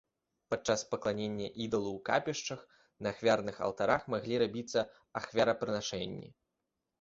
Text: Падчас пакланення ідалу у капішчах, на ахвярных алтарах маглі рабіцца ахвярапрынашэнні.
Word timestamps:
Падчас 0.51 0.83
пакланення 0.93 1.49
ідалу 1.65 1.91
у 1.97 1.99
капішчах, 2.09 2.63
на 3.05 3.11
ахвярных 3.17 3.59
алтарах 3.67 4.09
маглі 4.15 4.41
рабіцца 4.45 4.79
ахвярапрынашэнні. 5.23 6.29